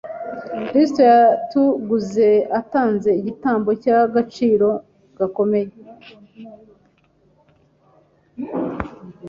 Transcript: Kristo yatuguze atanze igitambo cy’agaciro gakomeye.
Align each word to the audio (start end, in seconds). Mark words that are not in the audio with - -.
Kristo 0.67 1.01
yatuguze 1.11 2.29
atanze 2.59 3.09
igitambo 3.19 3.69
cy’agaciro 3.81 4.69
gakomeye. 5.17 5.71